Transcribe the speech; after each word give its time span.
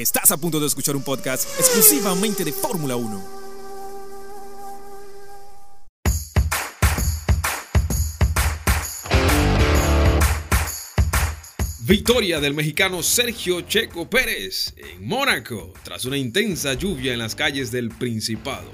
Estás 0.00 0.30
a 0.30 0.38
punto 0.38 0.58
de 0.58 0.66
escuchar 0.66 0.96
un 0.96 1.02
podcast 1.02 1.46
exclusivamente 1.58 2.42
de 2.42 2.54
Fórmula 2.54 2.96
1. 2.96 3.22
Victoria 11.80 12.40
del 12.40 12.54
mexicano 12.54 13.02
Sergio 13.02 13.60
Checo 13.60 14.08
Pérez 14.08 14.72
en 14.78 15.06
Mónaco 15.06 15.74
tras 15.84 16.06
una 16.06 16.16
intensa 16.16 16.72
lluvia 16.72 17.12
en 17.12 17.18
las 17.18 17.34
calles 17.34 17.70
del 17.70 17.90
Principado. 17.90 18.70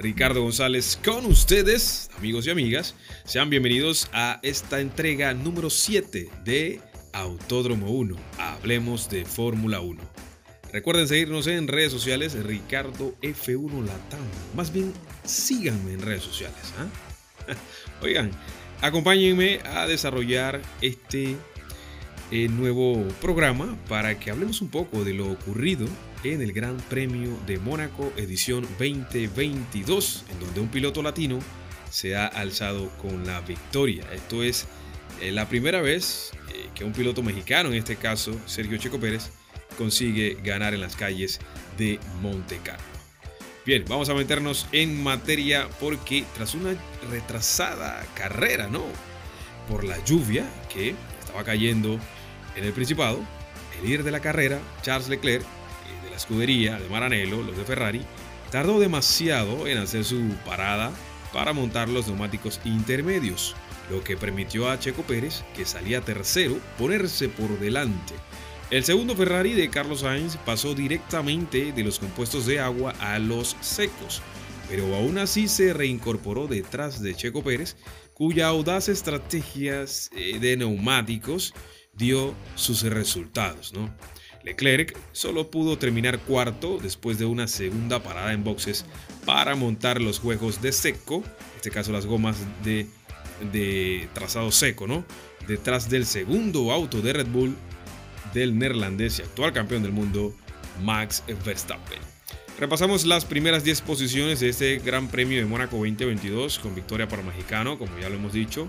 Ricardo 0.00 0.42
González 0.42 0.98
con 1.04 1.24
ustedes, 1.26 2.10
amigos 2.18 2.48
y 2.48 2.50
amigas. 2.50 2.96
Sean 3.24 3.48
bienvenidos 3.48 4.10
a 4.12 4.40
esta 4.42 4.80
entrega 4.80 5.34
número 5.34 5.70
7 5.70 6.28
de 6.44 6.80
Autódromo 7.12 7.92
1. 7.92 8.16
Hablemos 8.38 9.08
de 9.08 9.24
Fórmula 9.24 9.78
1. 9.78 10.17
Recuerden 10.72 11.08
seguirnos 11.08 11.46
en 11.46 11.66
redes 11.66 11.90
sociales, 11.90 12.34
Ricardo 12.44 13.14
F1 13.22 13.86
Latam. 13.86 14.20
Más 14.54 14.72
bien, 14.72 14.92
síganme 15.24 15.94
en 15.94 16.02
redes 16.02 16.22
sociales. 16.22 16.74
¿ah? 16.78 17.54
Oigan, 18.02 18.30
acompáñenme 18.82 19.60
a 19.64 19.86
desarrollar 19.86 20.60
este 20.82 21.36
eh, 22.30 22.48
nuevo 22.48 23.02
programa 23.22 23.78
para 23.88 24.18
que 24.18 24.30
hablemos 24.30 24.60
un 24.60 24.68
poco 24.68 25.04
de 25.04 25.14
lo 25.14 25.30
ocurrido 25.32 25.86
en 26.22 26.42
el 26.42 26.52
Gran 26.52 26.76
Premio 26.76 27.38
de 27.46 27.58
Mónaco 27.58 28.12
edición 28.18 28.66
2022, 28.78 30.24
en 30.30 30.40
donde 30.40 30.60
un 30.60 30.68
piloto 30.68 31.02
latino 31.02 31.38
se 31.90 32.14
ha 32.14 32.26
alzado 32.26 32.90
con 32.98 33.26
la 33.26 33.40
victoria. 33.40 34.04
Esto 34.12 34.42
es 34.42 34.66
eh, 35.22 35.32
la 35.32 35.48
primera 35.48 35.80
vez 35.80 36.32
eh, 36.52 36.68
que 36.74 36.84
un 36.84 36.92
piloto 36.92 37.22
mexicano, 37.22 37.70
en 37.70 37.76
este 37.76 37.96
caso 37.96 38.38
Sergio 38.44 38.76
Checo 38.76 39.00
Pérez, 39.00 39.30
consigue 39.78 40.36
ganar 40.42 40.74
en 40.74 40.80
las 40.80 40.96
calles 40.96 41.38
de 41.78 42.00
Monte 42.20 42.58
Carlo. 42.62 42.84
Bien, 43.64 43.84
vamos 43.88 44.08
a 44.08 44.14
meternos 44.14 44.66
en 44.72 45.02
materia 45.02 45.68
porque 45.78 46.24
tras 46.34 46.54
una 46.54 46.74
retrasada 47.10 48.04
carrera, 48.14 48.66
¿no? 48.66 48.82
Por 49.68 49.84
la 49.84 50.02
lluvia 50.04 50.44
que 50.72 50.94
estaba 51.20 51.44
cayendo 51.44 51.98
en 52.56 52.64
el 52.64 52.72
Principado, 52.72 53.20
el 53.78 53.86
líder 53.86 54.02
de 54.02 54.10
la 54.10 54.20
carrera, 54.20 54.58
Charles 54.82 55.08
Leclerc, 55.08 55.42
eh, 55.42 56.04
de 56.04 56.10
la 56.10 56.16
escudería 56.16 56.78
de 56.78 56.88
Maranello, 56.88 57.42
los 57.42 57.56
de 57.56 57.64
Ferrari, 57.64 58.02
tardó 58.50 58.80
demasiado 58.80 59.66
en 59.68 59.78
hacer 59.78 60.04
su 60.04 60.34
parada 60.44 60.90
para 61.32 61.52
montar 61.52 61.88
los 61.88 62.06
neumáticos 62.06 62.60
intermedios, 62.64 63.54
lo 63.90 64.02
que 64.02 64.16
permitió 64.16 64.70
a 64.70 64.78
Checo 64.80 65.02
Pérez, 65.02 65.44
que 65.54 65.66
salía 65.66 66.00
tercero, 66.00 66.58
ponerse 66.78 67.28
por 67.28 67.58
delante 67.60 68.14
el 68.70 68.84
segundo 68.84 69.16
Ferrari 69.16 69.54
de 69.54 69.70
Carlos 69.70 70.00
Sainz 70.00 70.36
pasó 70.36 70.74
directamente 70.74 71.72
de 71.72 71.84
los 71.84 71.98
compuestos 71.98 72.44
de 72.44 72.60
agua 72.60 72.92
a 73.00 73.18
los 73.18 73.56
secos, 73.60 74.20
pero 74.68 74.94
aún 74.94 75.16
así 75.16 75.48
se 75.48 75.72
reincorporó 75.72 76.46
detrás 76.46 77.02
de 77.02 77.14
Checo 77.14 77.42
Pérez, 77.42 77.76
cuya 78.12 78.48
audaz 78.48 78.88
estrategia 78.88 79.84
eh, 80.12 80.38
de 80.38 80.56
neumáticos 80.58 81.54
dio 81.94 82.34
sus 82.56 82.82
resultados. 82.82 83.72
¿no? 83.72 83.94
Leclerc 84.44 84.96
solo 85.12 85.50
pudo 85.50 85.78
terminar 85.78 86.18
cuarto 86.18 86.78
después 86.82 87.18
de 87.18 87.24
una 87.24 87.48
segunda 87.48 88.02
parada 88.02 88.34
en 88.34 88.44
boxes 88.44 88.84
para 89.24 89.54
montar 89.54 90.00
los 90.02 90.18
juegos 90.18 90.60
de 90.60 90.72
seco, 90.72 91.16
en 91.16 91.56
este 91.56 91.70
caso 91.70 91.90
las 91.90 92.04
gomas 92.04 92.36
de, 92.64 92.86
de 93.50 94.08
trazado 94.12 94.52
seco, 94.52 94.86
¿no? 94.86 95.06
detrás 95.46 95.88
del 95.88 96.04
segundo 96.04 96.70
auto 96.70 97.00
de 97.00 97.14
Red 97.14 97.28
Bull 97.28 97.56
del 98.32 98.58
neerlandés 98.58 99.18
y 99.18 99.22
actual 99.22 99.52
campeón 99.52 99.82
del 99.82 99.92
mundo, 99.92 100.34
Max 100.82 101.22
Verstappen. 101.44 101.98
Repasamos 102.58 103.06
las 103.06 103.24
primeras 103.24 103.62
10 103.62 103.82
posiciones 103.82 104.40
de 104.40 104.48
este 104.48 104.78
Gran 104.78 105.08
Premio 105.08 105.38
de 105.38 105.44
Mónaco 105.44 105.76
2022 105.76 106.58
con 106.58 106.74
victoria 106.74 107.06
para 107.06 107.22
mexicano, 107.22 107.78
como 107.78 107.96
ya 107.98 108.08
lo 108.08 108.16
hemos 108.16 108.32
dicho. 108.32 108.68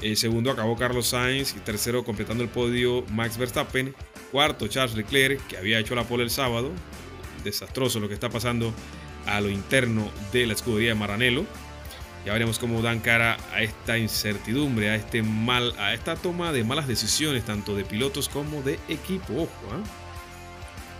El 0.00 0.16
segundo 0.16 0.52
acabó 0.52 0.76
Carlos 0.76 1.08
Sainz 1.08 1.56
y 1.56 1.60
tercero 1.60 2.04
completando 2.04 2.44
el 2.44 2.48
podio 2.48 3.04
Max 3.10 3.36
Verstappen. 3.36 3.94
Cuarto 4.30 4.68
Charles 4.68 4.96
Leclerc, 4.96 5.44
que 5.48 5.56
había 5.56 5.80
hecho 5.80 5.96
la 5.96 6.04
pole 6.04 6.22
el 6.22 6.30
sábado. 6.30 6.70
Desastroso 7.42 7.98
lo 7.98 8.06
que 8.06 8.14
está 8.14 8.30
pasando 8.30 8.72
a 9.26 9.40
lo 9.40 9.48
interno 9.48 10.08
de 10.32 10.46
la 10.46 10.52
escudería 10.52 10.90
de 10.90 10.94
Maranello. 10.94 11.44
Ya 12.28 12.34
veremos 12.34 12.58
cómo 12.58 12.82
dan 12.82 13.00
cara 13.00 13.38
a 13.54 13.62
esta 13.62 13.96
incertidumbre, 13.96 14.90
a, 14.90 14.96
este 14.96 15.22
mal, 15.22 15.72
a 15.78 15.94
esta 15.94 16.14
toma 16.14 16.52
de 16.52 16.62
malas 16.62 16.86
decisiones, 16.86 17.42
tanto 17.46 17.74
de 17.74 17.86
pilotos 17.86 18.28
como 18.28 18.60
de 18.60 18.78
equipo. 18.90 19.32
Ojo, 19.32 19.72
¿ah? 19.72 19.82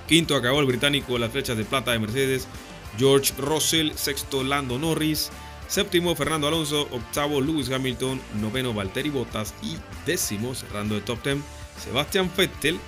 Quinto 0.06 0.34
acabó 0.34 0.60
el 0.60 0.64
británico 0.64 1.18
las 1.18 1.30
flechas 1.30 1.58
de 1.58 1.66
plata 1.66 1.92
de 1.92 1.98
Mercedes, 1.98 2.48
George 2.96 3.34
Russell, 3.36 3.92
sexto 3.94 4.42
Lando 4.42 4.78
Norris, 4.78 5.28
séptimo 5.66 6.14
Fernando 6.14 6.48
Alonso, 6.48 6.88
octavo 6.92 7.42
Lewis 7.42 7.70
Hamilton, 7.70 8.18
noveno 8.40 8.72
Valtteri 8.72 9.10
Bottas. 9.10 9.52
Y 9.62 9.76
décimo, 10.06 10.54
cerrando 10.54 10.96
el 10.96 11.02
top 11.02 11.22
10, 11.22 11.40
Sebastian 11.84 12.30
Vettel, 12.34 12.80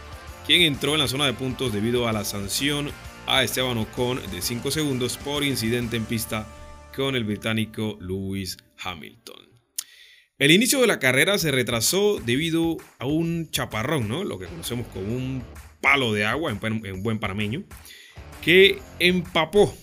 quien 0.46 0.62
entró 0.62 0.94
en 0.94 1.00
la 1.00 1.08
zona 1.08 1.26
de 1.26 1.34
puntos 1.34 1.74
debido 1.74 2.08
a 2.08 2.12
la 2.14 2.24
sanción 2.24 2.90
a 3.26 3.42
Esteban 3.42 3.76
Ocon 3.76 4.18
de 4.30 4.40
5 4.40 4.70
segundos 4.70 5.18
por 5.18 5.44
incidente 5.44 5.98
en 5.98 6.06
pista 6.06 6.46
con 6.94 7.16
el 7.16 7.24
británico 7.24 7.98
Lewis 8.00 8.56
Hamilton. 8.78 9.48
El 10.38 10.50
inicio 10.50 10.80
de 10.80 10.86
la 10.86 10.98
carrera 10.98 11.38
se 11.38 11.50
retrasó 11.50 12.18
debido 12.18 12.78
a 12.98 13.06
un 13.06 13.50
chaparrón, 13.50 14.08
¿no? 14.08 14.24
lo 14.24 14.38
que 14.38 14.46
conocemos 14.46 14.86
como 14.88 15.14
un 15.14 15.42
palo 15.80 16.12
de 16.12 16.24
agua 16.24 16.50
en 16.50 17.02
buen 17.02 17.18
panameño, 17.18 17.64
que 18.42 18.78
empapó, 18.98 19.74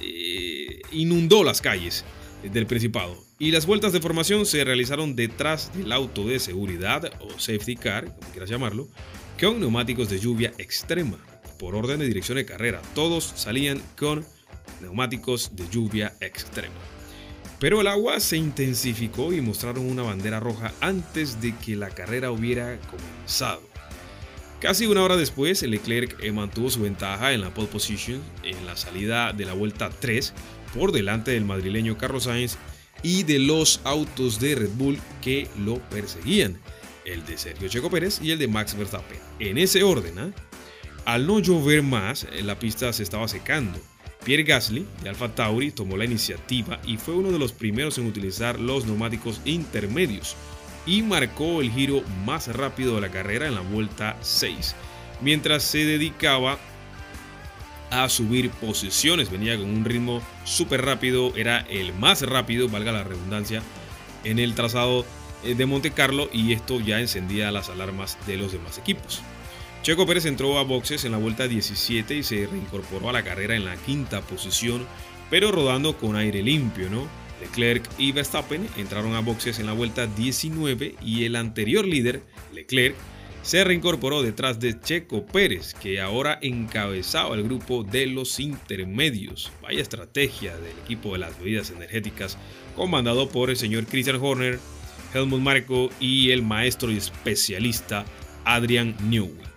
eh, 0.00 0.82
inundó 0.92 1.44
las 1.44 1.60
calles 1.60 2.04
del 2.42 2.66
Principado. 2.66 3.16
Y 3.38 3.50
las 3.50 3.66
vueltas 3.66 3.92
de 3.92 4.00
formación 4.00 4.46
se 4.46 4.64
realizaron 4.64 5.16
detrás 5.16 5.76
del 5.76 5.90
auto 5.92 6.24
de 6.24 6.38
seguridad 6.38 7.12
o 7.20 7.30
safety 7.38 7.76
car, 7.76 8.04
como 8.14 8.30
quieras 8.30 8.50
llamarlo, 8.50 8.88
con 9.40 9.58
neumáticos 9.58 10.08
de 10.08 10.20
lluvia 10.20 10.52
extrema, 10.58 11.18
por 11.58 11.74
orden 11.74 11.98
de 11.98 12.06
dirección 12.06 12.36
de 12.36 12.44
carrera. 12.44 12.80
Todos 12.94 13.32
salían 13.34 13.82
con 13.96 14.24
neumáticos 14.84 15.56
de 15.56 15.68
lluvia 15.68 16.14
extrema. 16.20 16.74
Pero 17.58 17.80
el 17.80 17.86
agua 17.86 18.20
se 18.20 18.36
intensificó 18.36 19.32
y 19.32 19.40
mostraron 19.40 19.90
una 19.90 20.02
bandera 20.02 20.40
roja 20.40 20.72
antes 20.80 21.40
de 21.40 21.54
que 21.56 21.76
la 21.76 21.90
carrera 21.90 22.30
hubiera 22.30 22.78
comenzado. 22.90 23.62
Casi 24.60 24.86
una 24.86 25.02
hora 25.02 25.16
después, 25.16 25.62
Leclerc 25.62 26.22
mantuvo 26.32 26.70
su 26.70 26.80
ventaja 26.80 27.32
en 27.32 27.42
la 27.42 27.52
pole 27.52 27.68
position 27.68 28.22
en 28.42 28.64
la 28.66 28.76
salida 28.76 29.32
de 29.32 29.44
la 29.44 29.52
vuelta 29.52 29.90
3 29.90 30.32
por 30.74 30.92
delante 30.92 31.32
del 31.32 31.44
madrileño 31.44 31.98
Carlos 31.98 32.24
Sainz 32.24 32.56
y 33.02 33.24
de 33.24 33.38
los 33.38 33.80
autos 33.84 34.40
de 34.40 34.54
Red 34.54 34.70
Bull 34.76 34.98
que 35.20 35.48
lo 35.58 35.78
perseguían, 35.90 36.58
el 37.04 37.24
de 37.26 37.36
Sergio 37.36 37.68
Checo 37.68 37.90
Pérez 37.90 38.20
y 38.22 38.30
el 38.30 38.38
de 38.38 38.48
Max 38.48 38.76
Verstappen. 38.76 39.18
En 39.38 39.58
ese 39.58 39.82
orden, 39.82 40.18
¿ah? 40.18 40.30
al 41.04 41.26
no 41.26 41.38
llover 41.40 41.82
más, 41.82 42.26
la 42.42 42.58
pista 42.58 42.92
se 42.92 43.02
estaba 43.02 43.28
secando 43.28 43.78
Pierre 44.24 44.44
Gasly 44.44 44.86
de 45.02 45.10
Alfa 45.10 45.28
Tauri 45.34 45.70
tomó 45.70 45.96
la 45.96 46.04
iniciativa 46.04 46.80
y 46.86 46.96
fue 46.96 47.14
uno 47.14 47.30
de 47.30 47.38
los 47.38 47.52
primeros 47.52 47.98
en 47.98 48.06
utilizar 48.06 48.58
los 48.58 48.86
neumáticos 48.86 49.40
intermedios 49.44 50.34
y 50.86 51.02
marcó 51.02 51.60
el 51.60 51.70
giro 51.70 52.02
más 52.24 52.48
rápido 52.48 52.94
de 52.94 53.02
la 53.02 53.10
carrera 53.10 53.46
en 53.46 53.54
la 53.54 53.60
vuelta 53.60 54.16
6, 54.22 54.74
mientras 55.20 55.62
se 55.62 55.84
dedicaba 55.84 56.58
a 57.90 58.08
subir 58.08 58.50
posiciones, 58.50 59.30
venía 59.30 59.56
con 59.56 59.68
un 59.68 59.84
ritmo 59.84 60.20
súper 60.44 60.84
rápido, 60.84 61.34
era 61.36 61.60
el 61.60 61.92
más 61.94 62.22
rápido, 62.22 62.68
valga 62.68 62.92
la 62.92 63.04
redundancia, 63.04 63.62
en 64.24 64.38
el 64.38 64.54
trazado 64.54 65.04
eh, 65.44 65.54
de 65.54 65.66
Monte 65.66 65.92
Carlo 65.92 66.28
y 66.32 66.52
esto 66.52 66.80
ya 66.80 67.00
encendía 67.00 67.52
las 67.52 67.68
alarmas 67.68 68.18
de 68.26 68.36
los 68.36 68.52
demás 68.52 68.78
equipos. 68.78 69.22
Checo 69.84 70.06
Pérez 70.06 70.24
entró 70.24 70.58
a 70.58 70.62
boxes 70.62 71.04
en 71.04 71.12
la 71.12 71.18
vuelta 71.18 71.46
17 71.46 72.14
y 72.14 72.22
se 72.22 72.46
reincorporó 72.46 73.10
a 73.10 73.12
la 73.12 73.22
carrera 73.22 73.54
en 73.54 73.66
la 73.66 73.76
quinta 73.76 74.22
posición, 74.22 74.86
pero 75.28 75.52
rodando 75.52 75.98
con 75.98 76.16
aire 76.16 76.42
limpio, 76.42 76.88
¿no? 76.88 77.06
Leclerc 77.38 77.86
y 77.98 78.12
Verstappen 78.12 78.66
entraron 78.78 79.14
a 79.14 79.20
boxes 79.20 79.58
en 79.58 79.66
la 79.66 79.74
vuelta 79.74 80.06
19 80.06 80.94
y 81.02 81.26
el 81.26 81.36
anterior 81.36 81.84
líder, 81.84 82.22
Leclerc, 82.54 82.96
se 83.42 83.62
reincorporó 83.62 84.22
detrás 84.22 84.58
de 84.58 84.80
Checo 84.80 85.26
Pérez, 85.26 85.74
que 85.74 86.00
ahora 86.00 86.38
encabezaba 86.40 87.34
el 87.34 87.42
grupo 87.42 87.84
de 87.84 88.06
los 88.06 88.40
intermedios. 88.40 89.52
Vaya 89.60 89.82
estrategia 89.82 90.56
del 90.56 90.78
equipo 90.82 91.12
de 91.12 91.18
las 91.18 91.38
bebidas 91.38 91.68
energéticas, 91.68 92.38
comandado 92.74 93.28
por 93.28 93.50
el 93.50 93.58
señor 93.58 93.84
Christian 93.84 94.16
Horner, 94.18 94.58
Helmut 95.12 95.40
Marko 95.40 95.90
y 96.00 96.30
el 96.30 96.42
maestro 96.42 96.90
y 96.90 96.96
especialista 96.96 98.06
Adrian 98.46 98.96
Newey. 99.10 99.53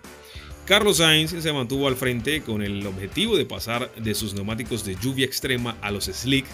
Carlos 0.68 0.98
Sainz 0.98 1.30
se 1.30 1.50
mantuvo 1.54 1.88
al 1.88 1.96
frente 1.96 2.42
con 2.42 2.60
el 2.60 2.86
objetivo 2.86 3.38
de 3.38 3.46
pasar 3.46 3.90
de 3.94 4.14
sus 4.14 4.34
neumáticos 4.34 4.84
de 4.84 4.96
lluvia 4.96 5.24
extrema 5.24 5.78
a 5.80 5.90
los 5.90 6.04
slick. 6.04 6.44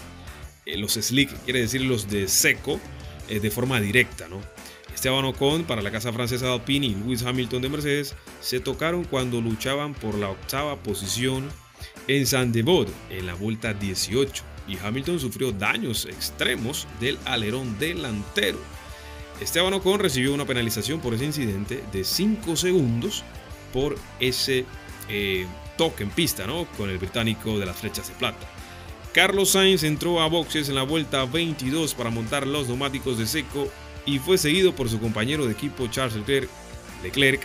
Eh, 0.67 0.77
los 0.77 0.93
slick 0.93 1.37
quiere 1.43 1.59
decir 1.59 1.81
los 1.81 2.09
de 2.09 2.29
seco 2.29 2.79
eh, 3.29 3.41
de 3.41 3.51
forma 3.51 3.81
directa. 3.81 4.29
¿no? 4.29 4.41
Esteban 4.95 5.25
Ocon 5.25 5.65
para 5.65 5.83
la 5.83 5.91
casa 5.91 6.13
francesa 6.13 6.47
de 6.47 6.53
Alpine 6.53 6.87
y 6.87 6.95
Lewis 6.95 7.25
Hamilton 7.25 7.63
de 7.63 7.69
Mercedes 7.69 8.15
se 8.41 8.61
tocaron 8.61 9.03
cuando 9.03 9.41
luchaban 9.41 9.95
por 9.95 10.15
la 10.15 10.31
octava 10.31 10.81
posición 10.81 11.51
en 12.07 12.25
Saint-Devote 12.25 12.93
en 13.11 13.27
la 13.27 13.35
vuelta 13.35 13.75
18 13.75 14.45
y 14.69 14.79
Hamilton 14.79 15.19
sufrió 15.19 15.51
daños 15.51 16.07
extremos 16.07 16.87
del 17.01 17.19
alerón 17.25 17.77
delantero. 17.81 18.61
Esteban 19.41 19.75
Ocon 19.75 19.99
recibió 19.99 20.33
una 20.33 20.47
penalización 20.47 21.01
por 21.01 21.15
ese 21.15 21.25
incidente 21.25 21.83
de 21.93 22.05
5 22.05 22.55
segundos 22.55 23.25
por 23.75 23.99
ese 24.21 24.65
eh, 25.09 25.47
toque 25.77 26.05
en 26.05 26.11
pista 26.11 26.47
¿no? 26.47 26.65
con 26.77 26.89
el 26.89 26.99
británico 26.99 27.59
de 27.59 27.67
las 27.67 27.77
flechas 27.77 28.09
de 28.09 28.15
plata. 28.15 28.47
Carlos 29.13 29.51
Sainz 29.51 29.83
entró 29.83 30.23
a 30.23 30.29
boxes 30.29 30.69
en 30.69 30.77
la 30.77 30.85
vuelta 30.85 31.25
22 31.25 31.95
para 31.95 32.11
montar 32.11 32.47
los 32.47 32.69
neumáticos 32.69 33.19
de 33.19 33.27
seco 33.27 33.69
y 34.07 34.19
fue 34.19 34.39
seguido 34.39 34.75
por 34.75 34.89
su 34.89 35.01
compañero 35.01 35.45
de 35.45 35.53
equipo 35.53 35.89
Charles 35.89 36.17
Leclerc, 36.17 36.49
Leclerc 37.03 37.43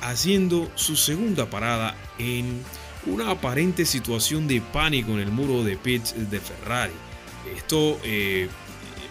haciendo 0.00 0.70
su 0.76 0.96
segunda 0.96 1.50
parada 1.50 1.96
en 2.18 2.62
una 3.06 3.30
aparente 3.30 3.84
situación 3.84 4.46
de 4.46 4.60
pánico 4.60 5.12
en 5.12 5.20
el 5.20 5.30
muro 5.32 5.64
de 5.64 5.76
pits 5.76 6.14
de 6.30 6.40
Ferrari. 6.40 6.92
Esto 7.56 7.98
eh, 8.04 8.48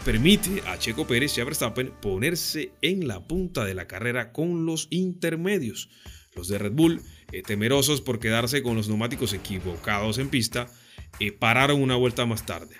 permite 0.06 0.64
a 0.68 0.78
Checo 0.78 1.06
Pérez 1.06 1.38
y 1.38 1.42
a 1.42 1.46
Verstappen 1.46 1.92
ponerse 2.02 2.72
en 2.82 3.08
la 3.08 3.20
punta 3.20 3.66
de 3.66 3.74
la 3.74 3.88
carrera 3.88 4.32
con 4.32 4.66
los 4.66 4.88
intermedios. 4.90 5.90
Los 6.36 6.48
de 6.48 6.58
Red 6.58 6.74
Bull, 6.74 7.02
eh, 7.32 7.44
temerosos 7.44 8.02
por 8.02 8.20
quedarse 8.20 8.64
con 8.64 8.76
los 8.76 8.88
neumáticos 8.88 9.34
equivocados 9.34 10.18
en 10.18 10.30
pista, 10.30 10.68
eh, 11.20 11.32
pararon 11.32 11.82
una 11.82 11.96
vuelta 11.96 12.26
más 12.26 12.46
tarde. 12.46 12.76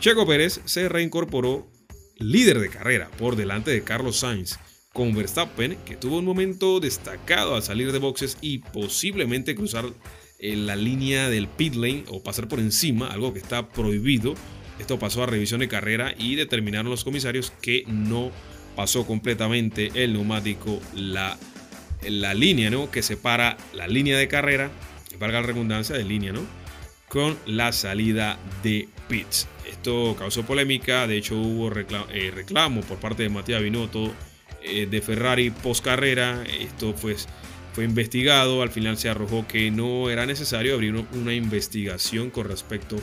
Checo 0.00 0.26
Pérez 0.26 0.60
se 0.64 0.88
reincorporó 0.88 1.70
líder 2.18 2.58
de 2.58 2.68
carrera 2.68 3.10
por 3.18 3.36
delante 3.36 3.70
de 3.70 3.82
Carlos 3.82 4.18
Sainz, 4.18 4.58
con 4.92 5.14
Verstappen, 5.14 5.76
que 5.86 5.96
tuvo 5.96 6.18
un 6.18 6.24
momento 6.24 6.80
destacado 6.80 7.54
al 7.54 7.62
salir 7.62 7.92
de 7.92 7.98
boxes 7.98 8.36
y 8.40 8.58
posiblemente 8.58 9.54
cruzar 9.54 9.86
en 10.38 10.66
la 10.66 10.76
línea 10.76 11.30
del 11.30 11.48
pit 11.48 11.74
lane 11.74 12.04
o 12.08 12.22
pasar 12.22 12.48
por 12.48 12.60
encima, 12.60 13.08
algo 13.08 13.32
que 13.32 13.38
está 13.38 13.68
prohibido. 13.68 14.34
Esto 14.78 14.98
pasó 14.98 15.22
a 15.22 15.26
revisión 15.26 15.60
de 15.60 15.68
carrera 15.68 16.14
y 16.18 16.34
determinaron 16.34 16.90
los 16.90 17.04
comisarios 17.04 17.52
que 17.62 17.84
no 17.86 18.30
pasó 18.76 19.06
completamente 19.06 19.90
el 19.94 20.14
neumático 20.14 20.80
la, 20.94 21.38
la 22.08 22.34
línea 22.34 22.70
¿no? 22.70 22.90
que 22.90 23.02
separa 23.02 23.56
la 23.72 23.86
línea 23.86 24.18
de 24.18 24.28
carrera, 24.28 24.70
valga 25.18 25.40
la 25.40 25.46
redundancia 25.46 25.96
de 25.96 26.04
línea, 26.04 26.32
¿no? 26.32 26.40
con 27.08 27.36
la 27.46 27.72
salida 27.72 28.38
de 28.62 28.88
pits. 29.08 29.46
Esto 29.70 30.16
causó 30.18 30.44
polémica, 30.44 31.06
de 31.06 31.18
hecho 31.18 31.36
hubo 31.36 31.70
eh, 31.70 32.32
reclamo, 32.34 32.80
por 32.80 32.98
parte 32.98 33.24
de 33.24 33.28
Matías 33.28 33.62
Binotto 33.62 34.12
eh, 34.62 34.86
de 34.86 35.02
Ferrari 35.02 35.50
post 35.50 35.84
carrera. 35.84 36.42
Esto 36.58 36.94
pues 36.94 37.28
fue 37.74 37.84
investigado, 37.84 38.62
al 38.62 38.70
final 38.70 38.96
se 38.96 39.08
arrojó 39.08 39.46
que 39.46 39.70
no 39.70 40.08
era 40.08 40.24
necesario 40.24 40.74
abrir 40.74 40.94
una 41.12 41.34
investigación 41.34 42.30
con 42.30 42.48
respecto 42.48 42.96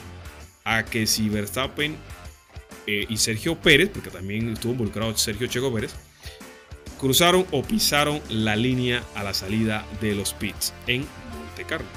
a 0.64 0.86
que 0.86 1.06
si 1.06 1.30
Verstappen 1.30 1.96
eh, 2.88 3.06
y 3.08 3.18
Sergio 3.18 3.56
Pérez, 3.60 3.90
porque 3.94 4.10
también 4.10 4.50
estuvo 4.50 4.72
involucrado 4.74 5.16
Sergio 5.18 5.48
Checo 5.48 5.72
Pérez, 5.74 5.94
cruzaron 7.00 7.46
o 7.52 7.64
pisaron 7.64 8.22
la 8.30 8.56
línea 8.56 9.04
a 9.16 9.24
la 9.24 9.34
salida 9.34 9.86
de 10.02 10.16
los 10.16 10.34
pits 10.34 10.74
en 10.88 11.06
Monte 11.38 11.64
Carlo. 11.66 11.88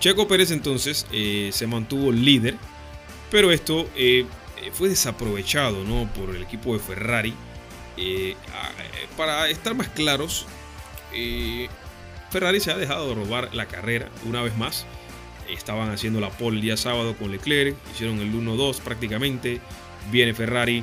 Checo 0.00 0.26
Pérez 0.26 0.50
entonces 0.50 1.06
eh, 1.12 1.50
se 1.52 1.66
mantuvo 1.66 2.10
líder, 2.10 2.56
pero 3.30 3.52
esto 3.52 3.88
eh, 3.94 4.26
fue 4.72 4.88
desaprovechado 4.88 5.84
¿no? 5.84 6.08
por 6.12 6.34
el 6.34 6.42
equipo 6.42 6.72
de 6.72 6.80
Ferrari. 6.80 7.34
para 9.16 9.48
estar 9.48 9.74
más 9.74 9.88
claros, 9.88 10.46
Ferrari 12.32 12.60
se 12.60 12.72
ha 12.72 12.78
dejado 12.78 13.10
de 13.10 13.14
robar 13.14 13.54
la 13.54 13.66
carrera 13.66 14.08
una 14.24 14.42
vez 14.42 14.56
más. 14.56 14.86
Estaban 15.50 15.90
haciendo 15.90 16.18
la 16.18 16.30
pole 16.30 16.56
el 16.56 16.62
día 16.62 16.76
sábado 16.78 17.14
con 17.14 17.30
Leclerc, 17.30 17.76
hicieron 17.92 18.18
el 18.20 18.32
1-2 18.32 18.80
prácticamente. 18.80 19.60
Viene 20.10 20.32
Ferrari 20.32 20.82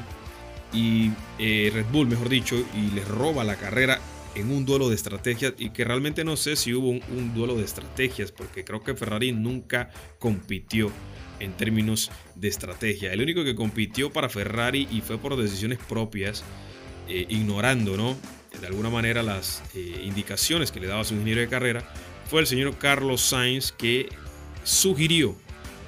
y 0.73 1.11
eh, 1.37 1.71
Red 1.73 1.85
Bull, 1.91 2.07
mejor 2.07 2.29
dicho, 2.29 2.55
y 2.75 2.91
les 2.91 3.07
roba 3.07 3.43
la 3.43 3.55
carrera 3.55 3.99
en 4.35 4.51
un 4.51 4.65
duelo 4.65 4.89
de 4.89 4.95
estrategias 4.95 5.53
y 5.57 5.71
que 5.71 5.83
realmente 5.83 6.23
no 6.23 6.37
sé 6.37 6.55
si 6.55 6.73
hubo 6.73 6.89
un, 6.89 7.33
duelo 7.33 7.55
de 7.55 7.63
estrategias 7.63 8.31
porque 8.31 8.63
creo 8.63 8.83
que 8.83 8.95
Ferrari 8.95 9.31
nunca 9.31 9.89
compitió 10.19 10.91
en 11.39 11.53
términos 11.53 12.11
de 12.35 12.47
estrategia. 12.47 13.11
El 13.11 13.21
único 13.21 13.43
que 13.43 13.55
compitió 13.55 14.11
para 14.11 14.29
Ferrari 14.29 14.87
y 14.91 15.01
fue 15.01 15.17
por 15.17 15.35
decisiones 15.35 15.79
propias, 15.79 16.43
eh, 17.07 17.25
ignorando 17.29 17.97
¿no? 17.97 18.15
de 18.59 18.67
alguna 18.67 18.89
manera 18.89 19.23
las 19.23 19.63
eh, 19.73 20.01
indicaciones 20.03 20.71
que 20.71 20.79
le 20.79 20.87
daba 20.87 21.03
su 21.03 21.13
ingeniero 21.13 21.41
de 21.41 21.47
carrera, 21.47 21.83
fue 22.29 22.41
el 22.41 22.47
señor 22.47 22.77
Carlos 22.77 23.21
Sainz 23.21 23.71
que 23.71 24.09
sugirió 24.63 25.35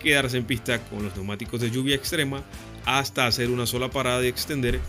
quedarse 0.02 0.38
en 0.38 0.46
pista 0.46 0.80
con 0.86 1.04
los 1.04 1.16
neumáticos 1.16 1.62
de 1.62 1.70
lluvia 1.70 1.96
extrema 1.96 2.44
hasta 2.86 3.28
hacer 3.28 3.50
una 3.50 3.66
sola 3.66 3.90
parada 3.90 4.24
y 4.24 4.28
extender 4.28 4.80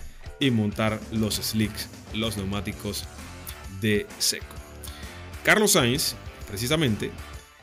y 0.41 0.51
montar 0.51 1.01
los 1.13 1.37
slicks, 1.37 1.89
los 2.15 2.37
neumáticos 2.37 3.05
de 3.81 4.07
seco. 4.19 4.55
Carlos 5.45 5.73
Sainz, 5.73 6.15
precisamente, 6.49 7.11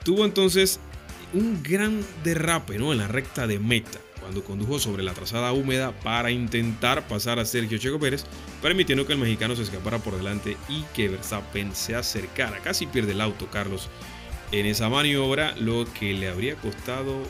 tuvo 0.04 0.26
entonces 0.26 0.80
un 1.34 1.62
gran 1.64 2.06
derrape 2.24 2.78
¿no? 2.78 2.92
en 2.92 3.00
la 3.00 3.08
recta 3.08 3.48
de 3.48 3.60
meta 3.60 4.00
cuando 4.20 4.44
condujo 4.44 4.80
sobre 4.80 5.04
la 5.04 5.14
trazada 5.14 5.54
húmeda 5.54 5.92
para 6.04 6.31
intentar 6.31 7.08
pasar 7.08 7.40
a 7.40 7.46
Sergio 7.46 7.78
Checo 7.78 8.00
Pérez, 8.00 8.26
permitiendo 8.62 9.08
que 9.08 9.14
el 9.14 9.20
mexicano 9.20 9.56
se 9.56 9.64
escapara 9.64 10.00
por 10.00 10.16
delante 10.16 10.58
y 10.68 10.84
que 10.94 11.10
Verstappen 11.10 11.76
se 11.76 11.96
acercara. 11.96 12.60
Casi 12.60 12.86
pierde 12.86 13.14
el 13.14 13.22
auto 13.22 13.48
Carlos 13.50 13.90
en 14.52 14.66
esa 14.66 14.90
maniobra, 14.90 15.56
lo 15.58 15.86
que 16.00 16.14
le 16.14 16.28
habría 16.28 16.56
costado 16.56 17.24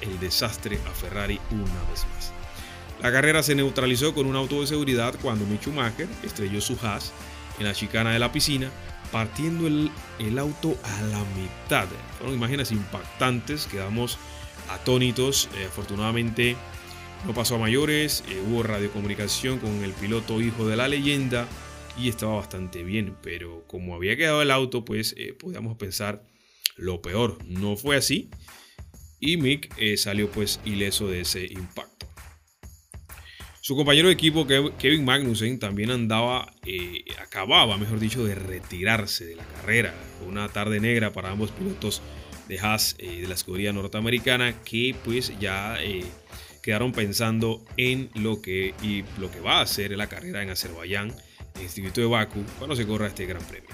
el 0.00 0.18
desastre 0.20 0.78
a 0.86 0.90
Ferrari 0.90 1.40
una 1.50 1.90
vez 1.90 2.06
más. 2.14 2.32
La 3.02 3.10
carrera 3.10 3.42
se 3.42 3.54
neutralizó 3.54 4.14
con 4.14 4.26
un 4.26 4.36
auto 4.36 4.60
de 4.60 4.66
seguridad 4.66 5.14
cuando 5.22 5.46
Mick 5.46 5.62
Schumacher 5.62 6.08
estrelló 6.22 6.60
su 6.60 6.78
Haas 6.82 7.12
en 7.58 7.64
la 7.64 7.74
chicana 7.74 8.12
de 8.12 8.18
la 8.18 8.30
piscina, 8.30 8.70
partiendo 9.10 9.66
el, 9.66 9.90
el 10.18 10.38
auto 10.38 10.76
a 10.82 11.02
la 11.02 11.24
mitad. 11.36 11.88
Fueron 12.18 12.36
imágenes 12.36 12.72
impactantes, 12.72 13.66
quedamos 13.66 14.18
atónitos. 14.68 15.48
Eh, 15.56 15.66
afortunadamente 15.66 16.56
no 17.26 17.34
pasó 17.34 17.56
a 17.56 17.58
mayores, 17.58 18.22
eh, 18.28 18.42
hubo 18.46 18.62
radiocomunicación 18.62 19.58
con 19.58 19.82
el 19.82 19.92
piloto 19.92 20.40
hijo 20.40 20.66
de 20.66 20.76
la 20.76 20.88
leyenda 20.88 21.46
y 21.98 22.08
estaba 22.08 22.36
bastante 22.36 22.82
bien, 22.82 23.16
pero 23.22 23.64
como 23.66 23.94
había 23.94 24.16
quedado 24.16 24.42
el 24.42 24.50
auto, 24.50 24.84
pues 24.84 25.14
eh, 25.18 25.32
podíamos 25.32 25.76
pensar 25.76 26.22
lo 26.76 27.02
peor. 27.02 27.38
No 27.46 27.76
fue 27.76 27.96
así 27.96 28.30
y 29.20 29.36
Mick 29.36 29.74
salió 29.96 30.30
pues 30.30 30.60
ileso 30.64 31.08
de 31.08 31.20
ese 31.20 31.44
impacto. 31.44 32.08
Su 33.60 33.76
compañero 33.76 34.08
de 34.08 34.14
equipo 34.14 34.46
Kevin 34.46 35.04
Magnussen 35.04 35.58
también 35.58 35.90
andaba, 35.90 36.52
acababa, 37.22 37.76
mejor 37.76 38.00
dicho, 38.00 38.24
de 38.24 38.34
retirarse 38.34 39.26
de 39.26 39.36
la 39.36 39.44
carrera. 39.44 39.94
una 40.26 40.48
tarde 40.48 40.80
negra 40.80 41.12
para 41.12 41.30
ambos 41.30 41.50
pilotos 41.50 42.02
de 42.50 42.58
Haas 42.58 42.96
eh, 42.98 43.20
de 43.22 43.28
la 43.28 43.34
escudería 43.34 43.72
norteamericana 43.72 44.60
que 44.64 44.94
pues 45.04 45.32
ya 45.38 45.76
eh, 45.80 46.04
quedaron 46.62 46.92
pensando 46.92 47.64
en 47.76 48.10
lo 48.14 48.42
que, 48.42 48.74
y 48.82 49.04
lo 49.18 49.30
que 49.30 49.40
va 49.40 49.60
a 49.60 49.66
ser 49.66 49.92
la 49.92 50.08
carrera 50.08 50.42
en 50.42 50.50
Azerbaiyán, 50.50 51.14
el 51.54 51.62
Instituto 51.62 52.00
de 52.00 52.08
Baku, 52.08 52.42
cuando 52.58 52.74
se 52.74 52.86
corra 52.86 53.06
este 53.06 53.24
gran 53.24 53.42
premio. 53.44 53.70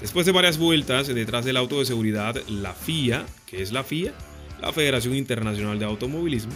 Después 0.00 0.24
de 0.24 0.32
varias 0.32 0.56
vueltas 0.56 1.08
detrás 1.08 1.44
del 1.44 1.56
auto 1.56 1.80
de 1.80 1.84
seguridad, 1.84 2.36
la 2.48 2.74
FIA, 2.74 3.26
que 3.46 3.60
es 3.60 3.72
la 3.72 3.82
FIA, 3.82 4.14
la 4.62 4.72
Federación 4.72 5.14
Internacional 5.16 5.78
de 5.78 5.84
Automovilismo, 5.84 6.52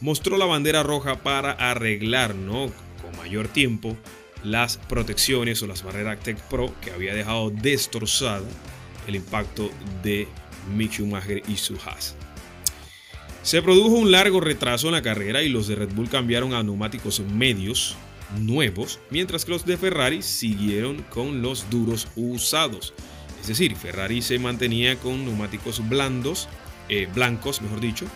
mostró 0.00 0.36
la 0.36 0.44
bandera 0.44 0.82
roja 0.82 1.22
para 1.22 1.52
arreglar 1.52 2.34
¿no? 2.34 2.70
con 3.02 3.16
mayor 3.16 3.48
tiempo 3.48 3.96
las 4.44 4.76
protecciones 4.76 5.62
o 5.62 5.66
las 5.66 5.82
barreras 5.82 6.20
Tech 6.20 6.38
Pro 6.48 6.72
que 6.80 6.92
había 6.92 7.14
dejado 7.14 7.50
destrozada 7.50 8.46
el 9.06 9.16
impacto 9.16 9.70
de 10.02 10.28
Mick 10.76 10.92
Schumacher 10.92 11.42
y 11.48 11.56
su 11.56 11.76
Haas. 11.84 12.14
Se 13.42 13.62
produjo 13.62 13.94
un 13.94 14.10
largo 14.10 14.40
retraso 14.40 14.88
en 14.88 14.94
la 14.94 15.02
carrera 15.02 15.42
y 15.42 15.48
los 15.48 15.68
de 15.68 15.76
Red 15.76 15.94
Bull 15.94 16.10
cambiaron 16.10 16.52
a 16.52 16.62
neumáticos 16.62 17.20
medios 17.20 17.96
nuevos, 18.38 18.98
mientras 19.10 19.44
que 19.44 19.52
los 19.52 19.64
de 19.64 19.76
Ferrari 19.76 20.20
siguieron 20.20 21.02
con 21.10 21.42
los 21.42 21.70
duros 21.70 22.08
usados. 22.16 22.92
Es 23.40 23.46
decir, 23.46 23.76
Ferrari 23.76 24.20
se 24.20 24.40
mantenía 24.40 24.96
con 24.96 25.24
neumáticos 25.24 25.88
blandos, 25.88 26.48
eh, 26.88 27.08
blancos, 27.14 27.62
mejor 27.62 27.80
dicho, 27.80 28.06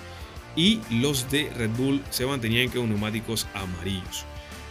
y 0.57 0.81
los 0.91 1.31
de 1.31 1.51
Red 1.51 1.71
Bull 1.71 2.03
se 2.11 2.27
mantenían 2.27 2.69
con 2.69 2.89
neumáticos 2.89 3.47
amarillos. 3.55 4.25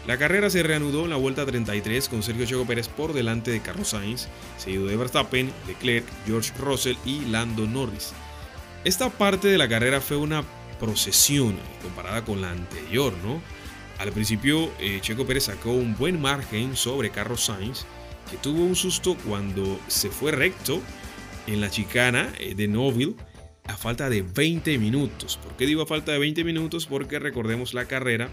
La 0.07 0.17
carrera 0.17 0.49
se 0.49 0.63
reanudó 0.63 1.03
en 1.03 1.11
la 1.11 1.17
vuelta 1.17 1.45
33 1.45 2.09
con 2.09 2.23
Sergio 2.23 2.45
Checo 2.45 2.65
Pérez 2.65 2.87
por 2.87 3.13
delante 3.13 3.51
de 3.51 3.61
Carlos 3.61 3.89
Sainz, 3.89 4.27
seguido 4.57 4.87
de 4.87 4.97
Verstappen, 4.97 5.51
Leclerc, 5.67 6.05
George 6.25 6.51
Russell 6.57 6.97
y 7.05 7.25
Lando 7.25 7.67
Norris. 7.67 8.13
Esta 8.85 9.09
parte 9.09 9.49
de 9.49 9.57
la 9.57 9.67
carrera 9.67 10.01
fue 10.01 10.17
una 10.17 10.43
procesión 10.79 11.57
comparada 11.83 12.23
con 12.23 12.41
la 12.41 12.51
anterior, 12.51 13.13
¿no? 13.23 13.41
Al 13.99 14.11
principio, 14.13 14.71
eh, 14.79 14.99
Checo 15.01 15.27
Pérez 15.27 15.43
sacó 15.43 15.73
un 15.73 15.95
buen 15.95 16.21
margen 16.21 16.75
sobre 16.75 17.09
Carlos 17.09 17.43
Sainz, 17.43 17.85
que 18.31 18.37
tuvo 18.37 18.63
un 18.63 18.75
susto 18.75 19.17
cuando 19.27 19.79
se 19.87 20.09
fue 20.09 20.31
recto 20.31 20.81
en 21.45 21.59
la 21.59 21.69
chicana 21.69 22.31
eh, 22.39 22.55
de 22.55 22.67
Noville 22.67 23.15
a 23.69 23.77
falta 23.77 24.09
de 24.09 24.21
20 24.21 24.77
minutos. 24.77 25.37
¿Por 25.37 25.55
qué 25.55 25.65
digo 25.65 25.83
a 25.83 25.85
falta 25.85 26.11
de 26.11 26.19
20 26.19 26.43
minutos? 26.43 26.85
Porque 26.85 27.19
recordemos 27.19 27.73
la 27.73 27.85
carrera 27.85 28.29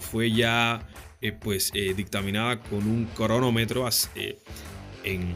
fue 0.00 0.30
ya 0.30 0.86
eh, 1.20 1.32
pues 1.32 1.72
dictaminada 1.72 2.60
con 2.60 2.86
un 2.86 3.06
cronómetro 3.14 3.88
en, 5.04 5.34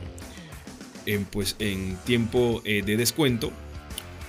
en, 1.07 1.25
pues, 1.27 1.57
en 1.59 1.97
tiempo 2.05 2.63
de 2.65 2.97
descuento 2.97 3.53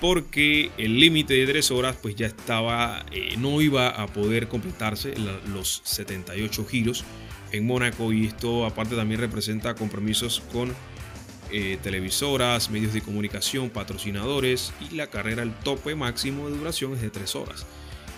porque 0.04 0.70
el 0.78 1.00
límite 1.00 1.34
de 1.34 1.48
3 1.48 1.72
horas 1.72 1.96
pues 2.02 2.18
ya 2.18 2.28
estaba, 2.28 3.06
eh, 3.14 3.36
no 3.38 3.62
iba 3.62 3.88
a 3.88 4.08
poder 4.08 4.50
completarse 4.50 5.14
los 5.48 5.82
78 5.86 6.66
giros 6.66 7.06
en 7.54 7.66
Mónaco 7.66 8.12
y 8.12 8.26
esto 8.26 8.66
aparte 8.66 8.98
también 8.98 9.22
representa 9.22 9.76
compromisos 9.76 10.44
con 10.52 10.76
eh, 11.56 11.78
televisoras, 11.82 12.70
medios 12.70 12.94
de 12.94 13.02
comunicación, 13.02 13.70
patrocinadores 13.70 14.74
y 14.82 14.96
la 14.96 15.08
carrera 15.08 15.44
el 15.44 15.54
tope 15.54 15.96
máximo 15.96 16.50
de 16.50 16.58
duración 16.58 16.94
es 16.96 17.02
de 17.02 17.10
3 17.10 17.36
horas. 17.36 17.66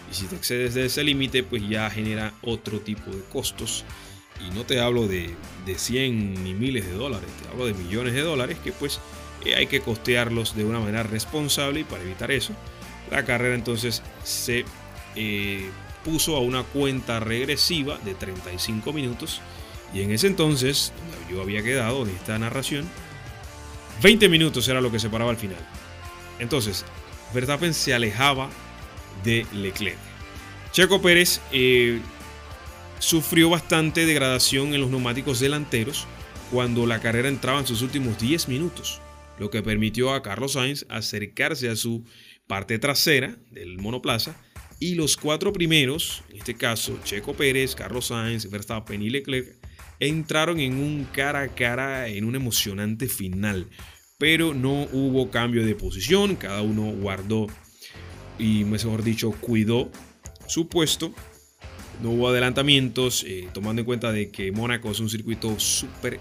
Y 0.10 0.16
si 0.16 0.26
te 0.28 0.36
excedes 0.36 0.74
de 0.74 0.86
ese 0.86 1.04
límite 1.04 1.44
pues 1.44 1.68
ya 1.68 1.90
genera 1.90 2.34
otro 2.42 2.80
tipo 2.80 3.12
de 3.12 3.22
costos 3.24 3.84
y 4.40 4.56
no 4.56 4.66
te 4.66 4.80
hablo 4.80 5.08
de, 5.08 5.36
de 5.66 5.78
100 5.78 6.44
ni 6.44 6.54
miles 6.54 6.86
de 6.86 6.94
dólares, 6.94 7.30
te 7.42 7.50
hablo 7.50 7.66
de 7.66 7.74
millones 7.74 8.14
de 8.14 8.22
dólares 8.22 8.58
que 8.64 8.72
pues 8.72 9.00
hay 9.56 9.68
que 9.68 9.82
costearlos 9.82 10.56
de 10.56 10.66
una 10.66 10.80
manera 10.80 11.04
responsable 11.04 11.82
y 11.82 11.84
para 11.84 12.04
evitar 12.04 12.32
eso, 12.32 12.54
la 13.12 13.26
carrera 13.26 13.54
entonces 13.54 14.02
se 14.24 14.66
eh, 15.16 15.70
puso 16.04 16.36
a 16.36 16.40
una 16.40 16.64
cuenta 16.64 17.20
regresiva 17.20 18.00
de 18.00 18.16
35 18.16 18.94
minutos 18.94 19.42
y 19.94 20.02
en 20.02 20.12
ese 20.12 20.28
entonces, 20.28 20.92
yo 21.30 21.42
había 21.42 21.64
quedado 21.64 22.06
de 22.06 22.14
esta 22.14 22.38
narración, 22.38 22.86
20 24.02 24.30
minutos 24.30 24.68
era 24.68 24.82
lo 24.82 24.92
que 24.92 25.00
se 25.00 25.10
paraba 25.10 25.32
al 25.32 25.38
final. 25.38 25.66
Entonces, 26.40 26.86
Verstappen 27.34 27.74
se 27.74 27.94
alejaba 27.94 28.50
de 29.24 29.46
Leclerc. 29.54 29.98
Checo 30.72 31.02
Pérez 31.02 31.42
eh, 31.52 32.00
sufrió 33.00 33.50
bastante 33.50 34.06
degradación 34.06 34.74
en 34.74 34.82
los 34.82 34.90
neumáticos 34.90 35.40
delanteros 35.40 36.06
cuando 36.52 36.86
la 36.86 37.00
carrera 37.00 37.30
entraba 37.30 37.60
en 37.60 37.68
sus 37.68 37.82
últimos 37.82 38.20
10 38.20 38.50
minutos 38.50 39.02
lo 39.38 39.50
que 39.50 39.62
permitió 39.62 40.14
a 40.14 40.22
Carlos 40.22 40.54
Sainz 40.54 40.86
acercarse 40.90 41.70
a 41.70 41.76
su 41.76 42.04
parte 42.48 42.80
trasera 42.80 43.38
del 43.52 43.78
monoplaza 43.78 44.36
y 44.80 44.96
los 44.96 45.18
cuatro 45.18 45.54
primeros, 45.54 46.24
en 46.30 46.38
este 46.38 46.56
caso 46.56 47.00
Checo 47.04 47.34
Pérez, 47.34 47.76
Carlos 47.76 48.08
Sainz, 48.08 48.50
Verstappen 48.50 49.02
y 49.02 49.10
Leclerc, 49.10 49.56
entraron 50.00 50.60
en 50.60 50.78
un 50.78 51.06
cara 51.06 51.42
a 51.42 51.48
cara 51.50 52.08
en 52.08 52.26
un 52.26 52.36
emocionante 52.36 53.08
final, 53.08 53.68
pero 54.18 54.54
no 54.54 54.88
hubo 54.92 55.30
cambio 55.30 55.66
de 55.66 55.76
posición, 55.76 56.36
cada 56.36 56.62
uno 56.62 56.84
guardó 56.92 57.48
y 58.38 58.64
mejor 58.64 59.04
dicho 59.04 59.32
cuidó 59.32 59.90
su 60.48 60.68
puesto. 60.68 61.14
No 62.02 62.12
hubo 62.12 62.30
adelantamientos, 62.30 63.24
eh, 63.26 63.48
tomando 63.54 63.82
en 63.82 63.86
cuenta 63.86 64.12
de 64.12 64.30
que 64.30 64.52
Mónaco 64.52 64.92
es 64.92 65.00
un 65.00 65.10
circuito 65.10 65.58
súper 65.60 66.20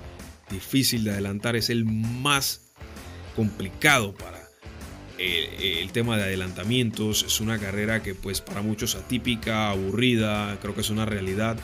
difícil 0.50 1.02
de 1.04 1.10
adelantar, 1.10 1.56
es 1.56 1.68
el 1.68 1.84
más 1.84 2.72
complicado 3.34 4.14
para 4.14 4.44
eh, 5.18 5.80
el 5.82 5.90
tema 5.92 6.16
de 6.16 6.24
adelantamientos. 6.24 7.24
Es 7.24 7.40
una 7.40 7.58
carrera 7.58 8.02
que 8.02 8.14
pues 8.14 8.40
para 8.40 8.62
muchos 8.62 8.94
atípica, 8.94 9.70
aburrida, 9.70 10.58
creo 10.60 10.74
que 10.74 10.82
es 10.82 10.90
una 10.90 11.06
realidad. 11.06 11.58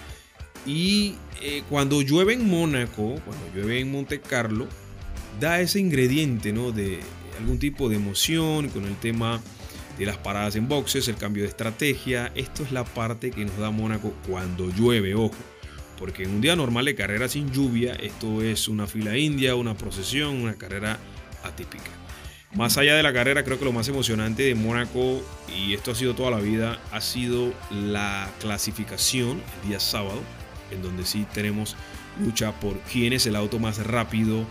Y 0.67 1.15
eh, 1.43 1.63
cuando 1.69 2.03
llueve 2.03 2.35
en 2.35 2.49
Mónaco, 2.49 3.17
cuando 3.25 3.47
llueve 3.55 3.81
en 3.81 3.91
Monte 3.91 4.21
Carlo, 4.21 4.69
da 5.41 5.61
ese 5.61 5.81
ingrediente 5.81 6.53
¿no? 6.53 6.73
de 6.73 7.01
algún 7.39 7.59
tipo 7.59 7.89
de 7.89 7.97
emoción 7.97 8.69
con 8.69 8.85
el 8.85 8.97
tema 8.97 9.41
de 9.99 10.07
las 10.07 10.19
paradas 10.19 10.57
en 10.57 10.69
boxes, 10.69 11.09
el 11.09 11.17
cambio 11.17 11.43
de 11.43 11.49
estrategia. 11.49 12.33
Esto 12.35 12.63
es 12.63 12.73
la 12.73 12.85
parte 12.85 13.31
que 13.31 13.45
nos 13.45 13.57
da 13.59 13.71
Mónaco 13.71 14.15
cuando 14.29 14.71
llueve, 14.71 15.15
ojo. 15.15 15.35
Porque 15.99 16.23
en 16.23 16.31
un 16.31 16.41
día 16.41 16.57
normal 16.57 16.87
de 16.87 16.95
carrera 16.95 17.29
sin 17.29 17.51
lluvia, 17.53 17.95
esto 17.95 18.43
es 18.43 18.69
una 18.69 18.87
fila 18.87 19.17
india, 19.19 19.55
una 19.55 19.77
procesión, 19.77 20.37
una 20.37 20.55
carrera 20.55 20.99
atípica. 21.43 21.91
Más 22.55 22.79
allá 22.79 22.97
de 22.97 23.03
la 23.03 23.13
carrera, 23.13 23.45
creo 23.45 23.59
que 23.59 23.65
lo 23.65 23.73
más 23.73 23.87
emocionante 23.89 24.43
de 24.43 24.55
Mónaco, 24.55 25.23
y 25.55 25.75
esto 25.75 25.93
ha 25.93 25.95
sido 25.95 26.15
toda 26.15 26.31
la 26.31 26.41
vida, 26.41 26.81
ha 26.91 27.01
sido 27.01 27.53
la 27.71 28.29
clasificación 28.41 29.41
el 29.63 29.69
día 29.69 29.81
sábado, 29.81 30.21
en 30.71 30.83
donde 30.83 31.05
sí 31.05 31.27
tenemos 31.33 31.77
lucha 32.23 32.53
por 32.61 32.79
quién 32.81 33.13
es 33.13 33.27
el 33.27 33.37
auto 33.37 33.59
más 33.59 33.85
rápido 33.87 34.47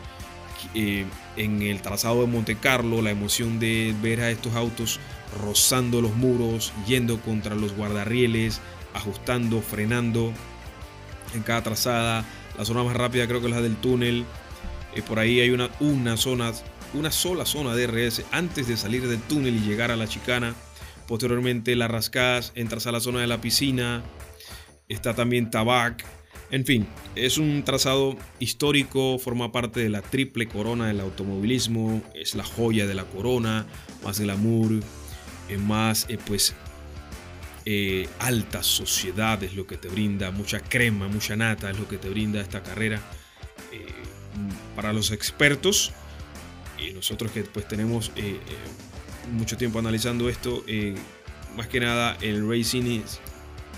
eh, 0.74 1.06
en 1.38 1.62
el 1.62 1.82
trazado 1.82 2.22
de 2.22 2.28
Monte 2.28 2.56
Carlo, 2.56 3.02
la 3.02 3.12
emoción 3.12 3.60
de 3.60 3.96
ver 4.02 4.22
a 4.22 4.30
estos 4.30 4.56
autos 4.56 5.00
rozando 5.42 6.02
los 6.02 6.16
muros, 6.16 6.74
yendo 6.88 7.22
contra 7.22 7.56
los 7.56 7.74
guardarrieles, 7.76 8.60
ajustando, 8.94 9.62
frenando 9.62 10.34
en 11.34 11.44
cada 11.44 11.64
trazada. 11.64 12.26
La 12.58 12.66
zona 12.66 12.84
más 12.84 12.96
rápida 12.96 13.28
creo 13.28 13.40
que 13.40 13.48
es 13.48 13.54
la 13.54 13.62
del 13.62 13.78
túnel. 13.78 14.26
Eh, 14.96 15.02
por 15.02 15.20
ahí 15.20 15.40
hay 15.40 15.52
una, 15.52 15.70
una 15.80 16.18
zona 16.18 16.52
una 16.94 17.12
sola 17.12 17.46
zona 17.46 17.76
de 17.76 17.88
RS 17.88 18.24
antes 18.32 18.68
de 18.68 18.76
salir 18.76 19.08
del 19.08 19.22
túnel 19.22 19.56
y 19.56 19.60
llegar 19.60 19.92
a 19.92 19.96
la 19.96 20.08
chicana. 20.08 20.56
Posteriormente 21.08 21.76
la 21.76 21.88
rascas, 21.88 22.52
entras 22.56 22.88
a 22.88 22.92
la 22.92 23.00
zona 23.00 23.22
de 23.22 23.28
la 23.28 23.42
piscina, 23.42 24.04
está 24.90 25.16
también 25.16 25.50
Tabac. 25.50 26.06
En 26.52 26.66
fin, 26.66 26.88
es 27.16 27.38
un 27.38 27.64
trazado 27.64 28.18
histórico, 28.40 29.20
forma 29.20 29.52
parte 29.52 29.80
de 29.82 29.90
la 29.90 30.02
triple 30.02 30.48
corona 30.48 30.88
del 30.88 31.00
automovilismo, 31.00 32.02
es 32.16 32.36
la 32.36 32.44
joya 32.44 32.88
de 32.88 32.96
la 32.96 33.06
corona, 33.06 33.68
más 34.04 34.20
glamour, 34.20 34.82
eh, 35.48 35.58
más 35.58 36.08
eh, 36.10 36.18
pues 36.26 36.56
eh, 37.66 38.10
alta 38.20 38.64
sociedad 38.64 39.42
es 39.44 39.54
lo 39.54 39.68
que 39.68 39.78
te 39.78 39.90
brinda, 39.90 40.32
mucha 40.32 40.60
crema, 40.60 41.08
mucha 41.08 41.36
nata 41.36 41.70
es 41.70 41.78
lo 41.78 41.88
que 41.88 41.98
te 41.98 42.10
brinda 42.10 42.42
esta 42.42 42.64
carrera. 42.64 43.00
para 44.76 44.94
los 44.94 45.12
expertos, 45.12 45.92
y 46.82 46.94
nosotros 46.94 47.32
que 47.32 47.44
pues 47.44 47.68
tenemos 47.68 48.12
eh, 48.16 48.22
eh, 48.36 48.40
mucho 49.32 49.58
tiempo 49.58 49.80
analizando 49.80 50.30
esto, 50.30 50.64
eh, 50.68 50.96
más 51.56 51.68
que 51.68 51.80
nada 51.80 52.18
el 52.22 52.48
racing 52.48 53.02
es 53.02 53.20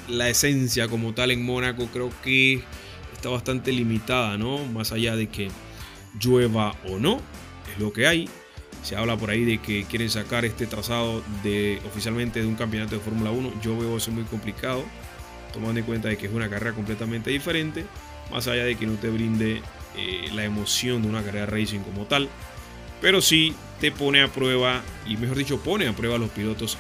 la 0.08 0.30
esencia 0.30 0.88
como 0.88 1.14
tal 1.14 1.32
en 1.32 1.44
Mónaco 1.44 1.88
creo 1.88 2.10
que 2.24 2.64
está 3.14 3.30
bastante 3.30 3.72
limitada, 3.72 4.38
¿no? 4.38 4.66
Más 4.66 4.92
allá 4.92 5.16
de 5.16 5.28
que 5.28 5.50
llueva 6.20 6.76
o 6.88 6.98
no, 7.00 7.22
es 7.72 7.80
lo 7.80 7.94
que 7.94 8.08
hay. 8.08 8.30
Se 8.84 8.96
habla 8.96 9.16
por 9.18 9.30
ahí 9.30 9.46
de 9.46 9.60
que 9.60 9.84
quieren 9.86 10.10
sacar 10.10 10.44
este 10.44 10.66
trazado 10.66 11.24
de 11.44 11.80
oficialmente 11.86 12.42
de 12.42 12.48
un 12.48 12.56
campeonato 12.56 12.96
de 12.96 13.02
Fórmula 13.02 13.32
1. 13.32 13.62
Yo 13.62 13.78
veo 13.78 13.98
eso 13.98 14.12
muy 14.12 14.24
complicado, 14.24 14.84
tomando 15.54 15.80
en 15.80 15.86
cuenta 15.86 16.10
de 16.10 16.18
que 16.18 16.26
es 16.26 16.34
una 16.34 16.50
carrera 16.50 16.74
completamente 16.74 17.30
diferente, 17.30 17.86
más 18.32 18.48
allá 18.48 18.64
de 18.64 18.76
que 18.76 18.88
no 18.88 18.96
te 18.96 19.10
brinde 19.10 19.62
la 20.34 20.44
emoción 20.46 21.02
de 21.02 21.10
una 21.10 21.22
carrera 21.22 21.46
racing 21.46 21.80
como 21.80 22.06
tal 22.06 22.30
pero 23.02 23.20
sí 23.22 23.54
te 23.82 23.92
pone 23.92 24.22
a 24.22 24.28
prueba, 24.28 24.82
y 25.08 25.18
mejor 25.18 25.38
dicho, 25.38 25.60
pone 25.60 25.88
a 25.88 25.94
prueba 25.94 26.16
a 26.16 26.20
los 26.20 26.30
pilotos 26.30 26.78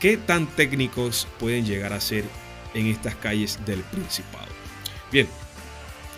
qué 0.00 0.16
tan 0.16 0.46
técnicos 0.56 1.28
pueden 1.38 1.66
llegar 1.66 1.92
a 1.92 2.00
ser 2.00 2.24
en 2.74 2.86
estas 2.86 3.14
calles 3.16 3.58
del 3.66 3.80
Principado. 3.80 4.48
Bien, 5.12 5.28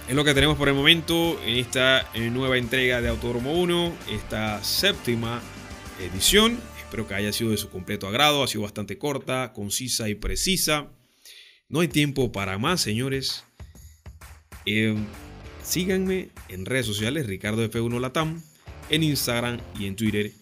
es 0.09 0.15
lo 0.15 0.25
que 0.25 0.35
tenemos 0.35 0.57
por 0.57 0.69
el 0.69 0.75
momento 0.75 1.41
en 1.45 1.57
esta 1.57 2.09
nueva 2.15 2.57
entrega 2.57 3.01
de 3.01 3.09
Autódromo 3.09 3.53
1, 3.61 3.93
esta 4.11 4.63
séptima 4.63 5.43
edición. 6.01 6.59
Espero 6.79 7.09
que 7.09 7.15
haya 7.15 7.33
sido 7.33 7.51
de 7.51 7.57
su 7.57 7.71
completo 7.71 8.07
agrado, 8.07 8.43
ha 8.43 8.49
sido 8.49 8.63
bastante 8.63 8.99
corta, 8.99 9.53
concisa 9.53 10.09
y 10.09 10.15
precisa. 10.15 10.89
No 11.69 11.81
hay 11.81 11.89
tiempo 11.89 12.33
para 12.33 12.59
más, 12.59 12.81
señores. 12.81 13.45
Eh, 14.65 14.95
síganme 15.63 16.29
en 16.49 16.67
redes 16.67 16.87
sociales, 16.87 17.27
Ricardo 17.27 17.65
F1 17.65 17.99
Latam 18.01 18.43
en 18.91 19.03
Instagram 19.03 19.59
y 19.79 19.87
en 19.87 19.97
Twitter. 19.97 20.33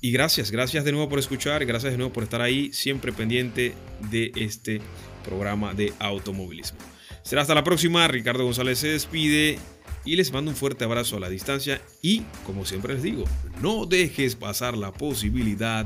Y 0.00 0.12
gracias, 0.12 0.50
gracias 0.50 0.84
de 0.84 0.92
nuevo 0.92 1.08
por 1.08 1.18
escuchar, 1.18 1.64
gracias 1.64 1.92
de 1.92 1.98
nuevo 1.98 2.12
por 2.12 2.22
estar 2.22 2.42
ahí, 2.42 2.70
siempre 2.72 3.12
pendiente 3.12 3.74
de 4.10 4.30
este 4.36 4.80
programa 5.24 5.74
de 5.74 5.92
automovilismo. 5.98 6.78
Será 7.22 7.42
hasta 7.42 7.54
la 7.54 7.64
próxima, 7.64 8.06
Ricardo 8.06 8.44
González 8.44 8.78
se 8.78 8.88
despide 8.88 9.58
y 10.04 10.14
les 10.14 10.32
mando 10.32 10.50
un 10.50 10.56
fuerte 10.56 10.84
abrazo 10.84 11.16
a 11.16 11.20
la 11.20 11.28
distancia 11.28 11.80
y, 12.02 12.22
como 12.44 12.64
siempre 12.64 12.94
les 12.94 13.02
digo, 13.02 13.24
no 13.60 13.86
dejes 13.86 14.36
pasar 14.36 14.76
la 14.76 14.92
posibilidad 14.92 15.84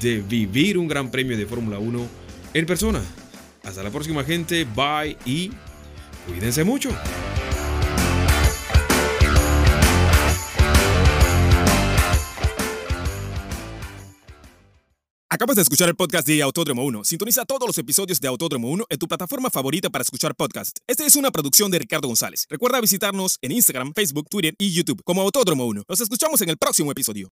de 0.00 0.20
vivir 0.20 0.76
un 0.78 0.88
gran 0.88 1.10
premio 1.10 1.36
de 1.36 1.46
Fórmula 1.46 1.78
1 1.78 2.08
en 2.54 2.66
persona. 2.66 3.00
Hasta 3.62 3.82
la 3.82 3.90
próxima 3.90 4.24
gente, 4.24 4.66
bye 4.74 5.16
y 5.24 5.52
cuídense 6.26 6.64
mucho. 6.64 6.90
Acabas 15.40 15.56
de 15.56 15.62
escuchar 15.62 15.88
el 15.88 15.96
podcast 15.96 16.26
de 16.26 16.42
Autódromo 16.42 16.84
1. 16.84 17.02
Sintoniza 17.04 17.46
todos 17.46 17.66
los 17.66 17.78
episodios 17.78 18.20
de 18.20 18.28
Autódromo 18.28 18.68
1 18.72 18.84
en 18.90 18.98
tu 18.98 19.08
plataforma 19.08 19.48
favorita 19.48 19.88
para 19.88 20.02
escuchar 20.02 20.34
podcast. 20.34 20.80
Esta 20.86 21.06
es 21.06 21.16
una 21.16 21.30
producción 21.30 21.70
de 21.70 21.78
Ricardo 21.78 22.08
González. 22.08 22.46
Recuerda 22.50 22.78
visitarnos 22.78 23.38
en 23.40 23.52
Instagram, 23.52 23.94
Facebook, 23.94 24.28
Twitter 24.28 24.54
y 24.58 24.70
YouTube 24.70 25.02
como 25.02 25.22
Autódromo 25.22 25.64
1. 25.64 25.84
Nos 25.88 26.00
escuchamos 26.02 26.42
en 26.42 26.50
el 26.50 26.58
próximo 26.58 26.92
episodio. 26.92 27.28